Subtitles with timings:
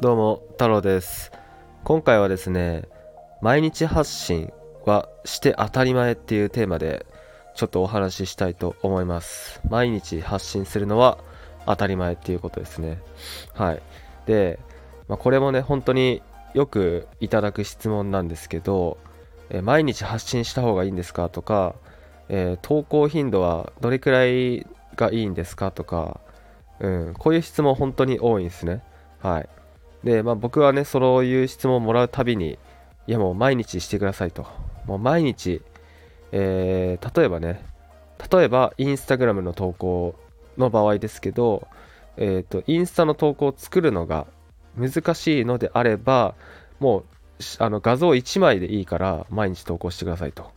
[0.00, 1.30] どうも太郎です。
[1.84, 2.88] 今回はですね
[3.42, 4.50] 毎日発信
[4.86, 7.04] はして当たり前っていうテーマで
[7.54, 9.60] ちょっとお話ししたいと思います。
[9.68, 11.18] 毎日発信するのは
[11.66, 12.98] 当たり前っていうことですね。
[13.52, 13.82] はい。
[14.24, 14.58] で、
[15.06, 16.22] まあ、これもね本当に
[16.54, 18.96] よくいただく質問なんですけど、
[19.50, 21.74] え毎日発信した方がいいんですかとか、
[22.30, 26.20] えー、投稿頻度はどれくらいがいいんですかとか、
[26.78, 28.82] うん、こういう質問本当に多いんですね。
[29.20, 29.48] はい。
[30.04, 32.58] で、まあ、僕はね、そういう質問をもらうたびに、
[33.06, 34.46] いやもう毎日してくださいと。
[34.86, 35.62] もう毎日、
[36.32, 37.64] えー、例えばね、
[38.30, 40.14] 例えばインスタグラムの投稿
[40.58, 41.66] の場合ですけど、
[42.16, 44.26] えっ、ー、と、インスタの投稿を作るのが
[44.76, 46.34] 難しいのであれば、
[46.78, 47.04] もう
[47.58, 50.50] あの画像1枚でいいから毎日投稿してくださいと。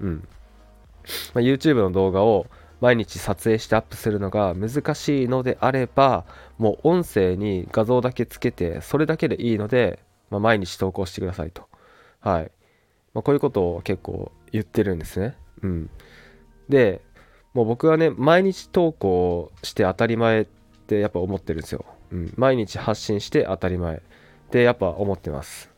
[0.00, 0.28] うん。
[1.34, 2.46] まあ、YouTube の動画を
[2.80, 6.24] 毎日撮影してアップするのが難しいのであれば
[6.58, 9.98] もう音声に画像だけつけてそれだけでいいので、
[10.30, 11.64] まあ、毎日投稿してくださいと。
[12.20, 12.50] はい、
[13.14, 15.36] まあ、こういうことを結構言ってるんですね。
[15.62, 15.90] うん。
[16.68, 17.00] で
[17.54, 20.44] もう僕はね毎日投稿して当たり前っ
[20.86, 24.00] てやっぱ思ってるんですよ、うん、毎日発信して当たり前っ
[24.50, 25.70] てやっぱ思ってます。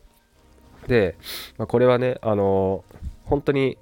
[0.87, 1.17] で、
[1.57, 2.85] まあ、これはねあの
[3.25, 3.79] 本当に、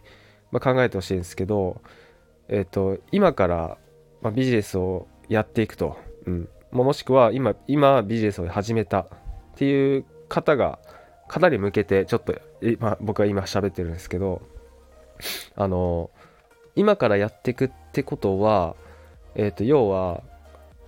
[0.50, 1.80] ま考えてほしいんですけど
[2.48, 3.78] えっ、ー、と今から、
[4.20, 5.96] まあビジネスをやっていくと、
[6.26, 9.06] うん、もしくは今今ビジネスを始めたっ
[9.56, 10.78] ていう方が
[11.28, 14.42] かなり向けてちょっと今僕は今喋ってるんですけど
[15.56, 16.10] あの
[16.74, 18.76] 今からやっていくってことは
[19.34, 20.22] えっ、ー、と要は、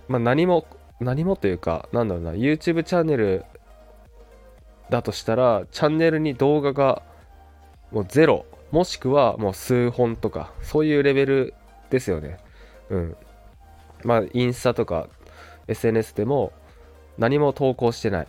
[0.07, 0.65] まあ、何も
[0.99, 3.43] 何もというかなんだろうな YouTube チャンネル
[4.89, 7.01] だとしたらチャンネルに動画が
[7.91, 11.53] もうゼロもしくはもう数本とかそういうレベル
[11.89, 12.37] ですよね。
[12.89, 13.17] うん。
[14.03, 15.07] まあインスタとか
[15.67, 16.53] SNS でも
[17.17, 18.27] 何も投稿してない。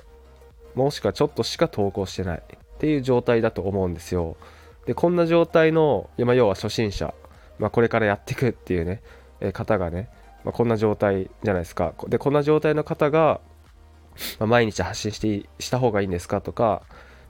[0.74, 2.42] もしくはちょっとしか投稿してない。
[2.42, 4.36] っていう状態だと思うんですよ。
[4.86, 7.14] でこんな状態の、まあ、要は初心者、
[7.60, 9.02] まあ、これからやっていくっていうね、
[9.40, 10.08] え、方がね、
[10.44, 11.94] まあ、こんな状態じゃないですか。
[12.08, 13.40] でこんな状態の方が、
[14.40, 16.82] ま毎日発信してした方がいいんですかとか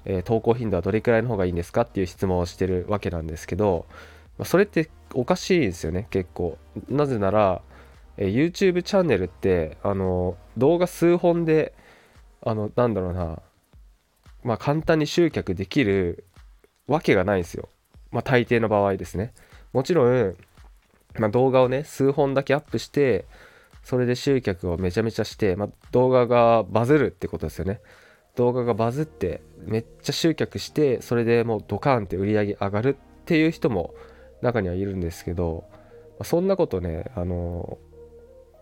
[0.04, 3.86] えー、投稿頻度はどれくらいの方がいいんですかっていう質問をしてるわけなんですけど、
[4.38, 6.58] まあ、それっておかしいですよね結構。
[6.88, 7.62] なぜなら、
[8.16, 11.74] えー、YouTube チャンネルってあの動画数本で
[12.44, 13.40] あのなんだろうな
[14.42, 16.24] まあ簡単に集客できる
[16.86, 17.68] わけがないんですよ。
[18.10, 19.32] まあ大抵の場合ですね。
[19.72, 20.36] もちろん、
[21.18, 23.24] まあ、動画をね数本だけアップして
[23.82, 27.80] それで集客をめちゃめちゃして、まあ、動画がバズるってことですよね。
[28.36, 33.94] 動画がバズってめっちゃ集客してそれでもうドカーンって売り上げ上がるっていう人も
[34.40, 35.64] 中にはいるんですけど
[36.22, 37.78] そんなことねあの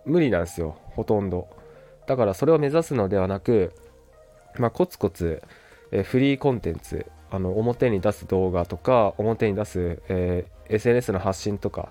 [0.05, 1.49] 無理なんですよほとんど。
[2.07, 3.73] だからそれを目指すのではなく
[4.59, 5.43] まあ、コツコツ、
[5.93, 11.91] えフリーコンテンツあの表に出す動画とか表に出す、えー、SNS の発信とか、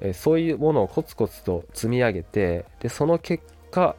[0.00, 3.96] えー、そういうものをコツコツと積み上げてでその結果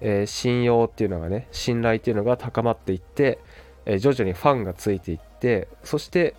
[0.00, 3.38] えー、信用っていうのがね信頼っていうのが高まっていって、
[3.86, 6.34] えー、徐々にファンがついていってそして、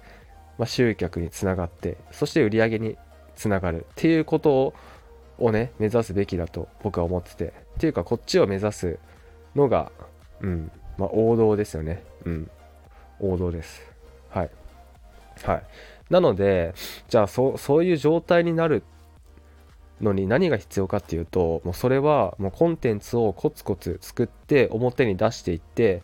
[0.58, 2.98] まあ、集客につながってそして売り上げに
[3.36, 4.74] つながるっていうこと
[5.38, 9.00] をね目指すべきだと僕は思っててっていうかこっちを目指す
[9.56, 9.92] のが
[10.42, 12.04] うんまあ王道ですよね。
[12.26, 12.52] うん
[13.20, 13.82] 王道です。
[14.30, 14.50] はい。
[15.44, 15.64] はい。
[16.10, 16.74] なので
[17.08, 18.84] じゃあそそういう状態になる
[20.01, 26.03] のに何が必要かっていうともうそれはもうコンテンツをコツコツ作って表に出していって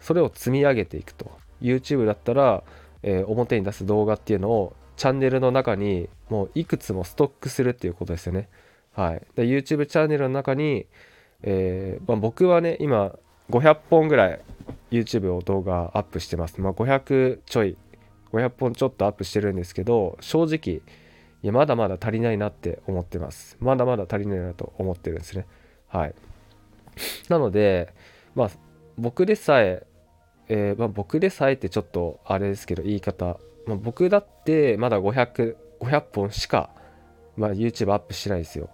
[0.00, 1.30] それを積み上げていくと。
[1.60, 2.62] YouTube だったら、
[3.02, 8.48] えー、表に出す動画っていうのをチャンネルの中にもういくつもストックするっていうことですよね。
[8.92, 10.86] はい、で YouTube チャンネルの中に、
[11.42, 13.14] えー、まあ、僕はね今
[13.50, 14.40] 500本ぐらい
[14.90, 17.76] YouTube を動画アップしてます、まあ、500ちょい
[18.32, 20.82] 500本ちょっとアップしてるんですけど正直
[21.42, 23.56] いやまだまだ足りないなって思ってます。
[23.60, 25.46] まだまだ足りないなと思ってるんですね。
[25.88, 26.14] はい。
[27.28, 27.94] なので
[28.34, 28.50] まあ
[28.96, 29.86] 僕でさえ
[30.48, 36.70] えー、まあ、僕でさえってちょっとあれですけど言い方、まあ、僕だってまだ500500本しか、
[37.36, 38.70] まあ、YouTube アップしないですよ。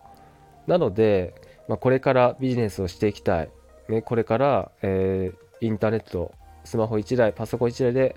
[0.67, 1.35] なので、
[1.69, 3.51] まあ、これからビジネスをしていきたい、
[3.89, 6.33] ね、これから、えー、インターネット
[6.65, 8.17] スマホ1台パソコン1台で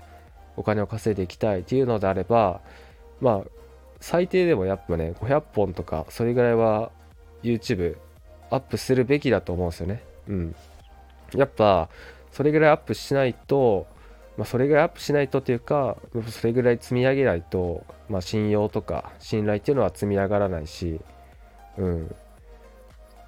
[0.56, 2.60] お金を稼いでいきたいっていうのであれば
[3.20, 3.50] まあ
[4.00, 6.90] 最低でもやっぱね500本とかそれぐらいは
[7.42, 7.96] YouTube
[8.50, 10.02] アップするべきだと思うんですよね。
[10.28, 10.54] うん。
[11.34, 11.88] やっぱ
[12.32, 13.86] それぐらいアップしないと
[14.38, 15.96] まあ、それぐらいアップしないとというか
[16.30, 21.00] それぐらい積み上げないと、まあ、信用とか信頼っていうのは積み上がらないし、
[21.76, 22.14] うん。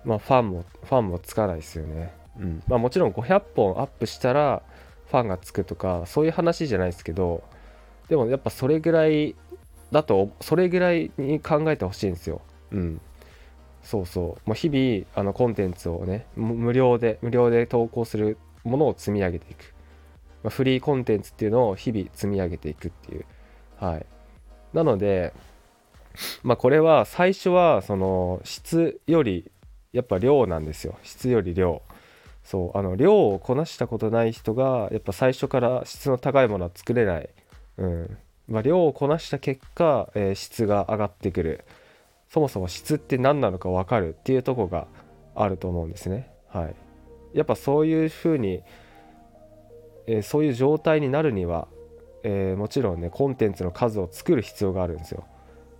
[0.04, 2.62] まあ、ファンもファンもつかないですよね、うん。
[2.68, 4.62] まあ、もちろん500本アップしたら
[5.08, 7.42] ファンがつくとかそういう話じゃないですけど
[8.08, 9.34] でもやっぱそれぐらい
[9.92, 12.40] だとそれぐらいに考えてほしいんですよ。
[12.72, 13.00] うん。
[13.82, 14.48] そうそう。
[14.48, 19.74] もう日々あのコンテンツをね無料で無料で投稿するものを積み上げていく。
[20.42, 23.24] まあ、フリーコンテンツっていうのを日々積み上げていくっていう。
[23.76, 24.06] はい。
[24.72, 25.32] なので、
[26.42, 29.50] まあこれは最初はその質より
[29.92, 30.98] やっぱ量なんですよ。
[31.02, 31.82] 質より量。
[32.42, 37.28] そうあの量をこなしたことない人がやっぱ最初から質の高いものは作れない、
[37.76, 38.18] うん
[38.50, 41.64] まあ、量をこなした結果、えー、質が上がってくる。
[42.28, 44.86] そもそも質って何なのか分かるっていうとこが
[45.34, 46.30] あると思うんですね。
[46.48, 46.74] はい。
[47.32, 48.62] やっぱそういうふうに、
[50.06, 51.68] えー、そういう状態になるには、
[52.24, 55.24] えー、もちろんねコンテンツの数を作る必要があるんですよ。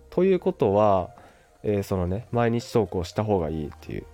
[0.09, 1.11] ということは、
[1.63, 4.05] えそのね毎日投稿した方がいいっていう。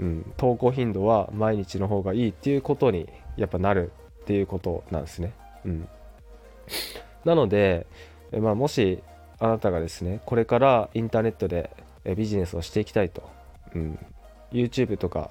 [0.00, 5.34] うん、投稿頻度は毎日の方がいいっていうことにやっぱなるっていうことなんですね。
[5.64, 5.88] うん、
[7.24, 7.86] なので、
[8.38, 9.02] まあ、もし
[9.38, 11.70] あなたがですねこれからインターネットで
[12.16, 13.28] ビジネスをしていきたいと、
[13.74, 13.98] うん、
[14.52, 15.30] YouTube とか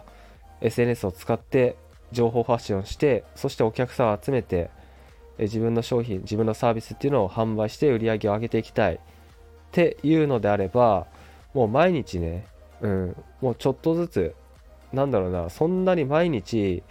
[0.62, 1.76] SNS を使って
[2.12, 4.70] 情報発信をしてそしてお客さんを集めて
[5.40, 8.96] 自分の商品自分のサービスっていうのを販売して売り上げを上げていきたい。
[8.96, 9.00] っ
[9.72, 11.08] ていうのであれば
[11.56, 12.46] もう毎日ね、
[12.82, 14.36] うん、もうちょっとずつ
[14.92, 16.84] なんだろうなそんなに毎日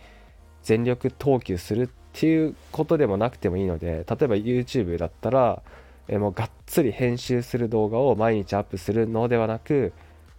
[0.65, 5.63] 全力投球するっていうことでもなくてもいいので例えば YouTube だったら
[6.09, 9.93] えもうがっつり編集する動画を毎日アップするのではなく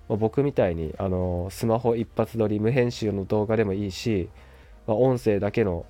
[0.08, 4.30] 僕みたいにあのスマホ一発撮り無編集の動画でもいいし、
[4.86, 5.86] まあ、音声だけの、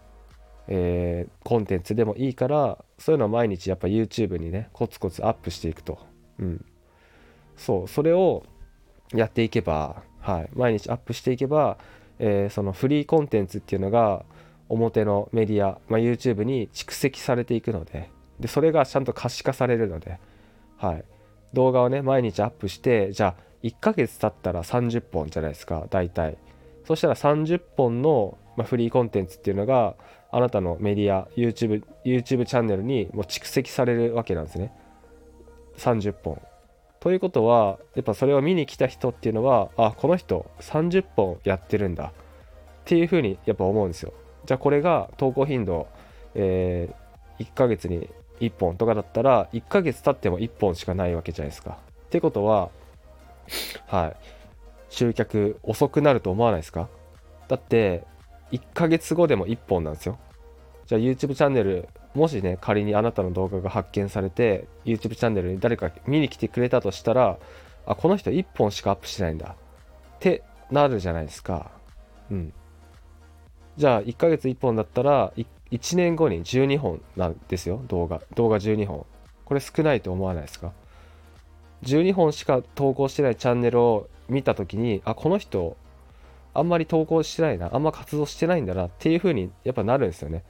[0.68, 6.00] えー、コンテンツでもいいからそういうのを毎日やっぱ YouTube にねコツコツアップしていくと、
[6.40, 6.66] うん、
[7.58, 8.44] そうそれを
[9.14, 11.78] やっていけばはい、毎日アップしていけば、
[12.18, 14.24] えー、そのフリーコンテンツっていうのが
[14.74, 18.10] 表のメディア、まあ、YouTube に蓄積されていくので
[18.40, 20.20] でそれがちゃんと可視化されるので、
[20.78, 21.06] はい、
[21.54, 26.38] 動画をね毎日アップしてじゃあ1ヶ月経ったら30本じゃないですか大体。
[26.86, 29.96] そしたら30本の、まあ、フリーコンテンツっていうのが
[30.32, 34.74] あなたのメディア YouTube, YouTube チャンネルにもう蓄積されるわけなんですね。
[35.78, 36.42] 30本。
[37.00, 42.06] ということはやっぱそれを見に来た人っていうのはあこの人30本やってるんだ。
[42.06, 42.12] っ
[42.86, 44.14] ていうふうにやっぱ思うんですよ。
[44.46, 45.88] じゃあこれが投稿頻度、
[46.36, 48.10] えー、1ヶ月に
[48.40, 51.78] 1本とかだったら1ヶ月経っても1本しかないわけじゃないですか。
[52.06, 52.70] ってことは
[53.88, 54.16] はい。
[54.90, 56.88] 集客遅くなると思わないですか？
[57.48, 58.04] だって
[58.52, 60.20] 1ヶ月後でも1本なんですよ。
[60.86, 67.38] じゃあ YouTube チャンネルもしね仮にあなたの動画が発見されて YouTube チャンネルに誰か見に来てくれたとしたら
[67.86, 69.56] あこの人1本しかアップしてないんだ。
[70.16, 71.72] ってなるじゃないですか。
[72.30, 72.54] うん。
[73.78, 75.34] じゃあ1ヶ月1本だったら
[75.72, 77.84] 1年後に12本なんですよ。
[77.88, 79.06] 動画動画12本。
[79.46, 80.72] これ少ないと思わないですか
[81.84, 85.76] ？12本しか投稿してないチャンネルを見た時にあこの人
[86.54, 90.44] あんまり投稿してないなあんま活動してないんだなっていう風にやっぱなるんですよね。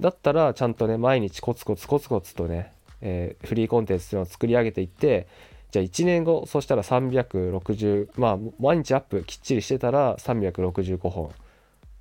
[0.00, 5.26] だったらちゃんとね毎日コツコツコツコツとね、えー、フリーコンテンツっていうのを作り上げていって
[5.72, 11.32] じゃあ1年後そしたら360まあ毎日アップきっちりしてたら365本。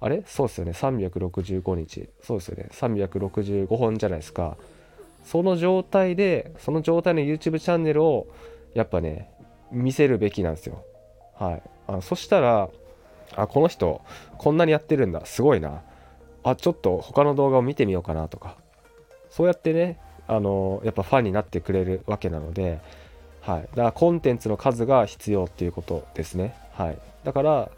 [0.01, 0.23] あれ？
[0.25, 0.71] そうですよね。
[0.71, 2.09] 365日。
[2.21, 2.67] そうですよね。
[2.71, 4.57] 365本じゃないですか。
[5.23, 8.27] その状態でその状態の YouTube チャンネルを
[8.73, 9.31] やっぱね
[9.71, 10.83] 見せるべきなんですよ。
[11.35, 11.63] はい。
[11.87, 12.69] あそしたら
[13.35, 14.01] あこの人
[14.37, 15.25] こんなにやってるんだ。
[15.25, 15.81] すごいな。
[16.43, 18.57] あちょっと他の動画を見てみようかなとか。
[19.29, 22.79] そうやってねあのやっぱファンになってくれるわけなので、
[23.41, 27.71] はい、だからコンテンツの数が必要っていうことですね、はい、だから、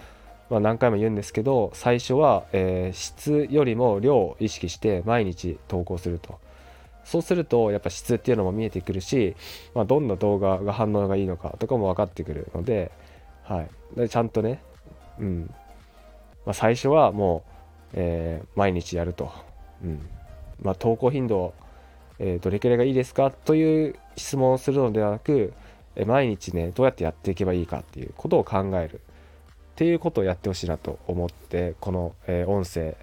[0.53, 6.39] まあ、何回も言うんですけど最初は、えー、質よりも量を意識して毎日投稿すると。
[7.03, 9.35] そうするとやっぱ質っていうのも見えてくるし、
[9.73, 12.91] まあ、どんな動画が反応がいいのかとかも分かってくるので,、
[13.43, 14.61] はい、でちゃんとね、
[15.19, 15.53] うん。
[16.45, 17.53] まあ、最初はもう
[17.95, 19.31] えー、毎日やると、
[19.83, 20.01] うん。
[20.61, 21.53] まあ、投稿頻度、
[22.17, 23.29] えー、どれくらいがいいですか？
[23.29, 25.53] という質問をするのではなく、
[26.07, 28.99] 毎日ねどうやってやっていけばいいかっていうことを考える。
[29.73, 32.95] っていうことをやってほしいなと思ってこの、え音声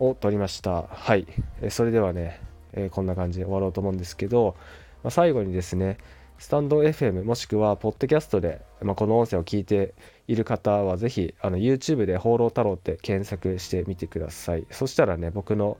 [0.00, 0.82] を取りました。
[0.88, 1.26] はい、
[1.62, 2.40] えそれではね、
[2.72, 4.56] えこんな感じで終わろうと思うんですけど、
[5.04, 5.98] まあ、最後にですね
[6.38, 9.94] スタンド FM もしくはポッドキャストで、まあ、この音声を聞いて
[10.26, 14.66] いる方はぜひ YouTube で「放浪太郎」って検索してみてください。
[14.70, 15.76] そしたらね僕の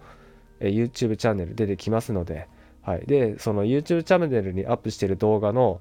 [0.61, 2.47] YouTube チャンネル出てきますので、
[2.83, 5.81] はい、でその YouTube チャンネルにアップしている動画の、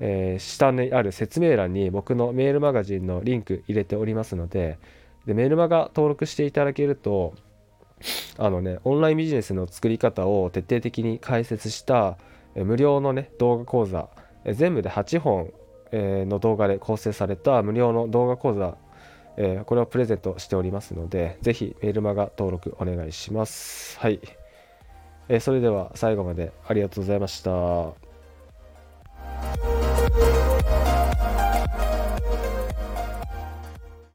[0.00, 4.78] えー、下にある説明欄に僕のメールマガジンのリンク入れておりますので、
[5.26, 7.34] でメルマガ登録していただけると
[8.38, 12.16] あのねオンラインビジネスの作り方を徹底的に解説した
[12.54, 14.08] 無料のね動画講座
[14.46, 15.52] 全部で8本
[15.92, 18.78] の動画で構成された無料の動画講座
[19.64, 23.98] これをプレゼントしておりますのでぜひメールマガ登録お願いします。
[23.98, 24.20] はい。
[25.40, 28.09] それでは最後までありがとうございました。
[30.16, 30.39] you